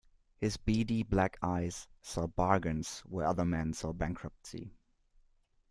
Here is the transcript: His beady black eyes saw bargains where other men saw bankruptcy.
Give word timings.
His 0.39 0.57
beady 0.57 1.03
black 1.03 1.37
eyes 1.43 1.87
saw 2.01 2.25
bargains 2.25 3.01
where 3.01 3.27
other 3.27 3.45
men 3.45 3.71
saw 3.73 3.93
bankruptcy. 3.93 4.73